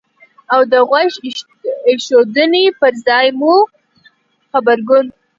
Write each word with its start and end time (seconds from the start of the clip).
او 0.53 0.61
د 0.71 0.73
غوږ 0.89 1.11
ایښودنې 1.87 2.65
په 2.79 2.87
ځای 3.05 3.27
مو 3.39 3.55
غبرګون 4.51 5.05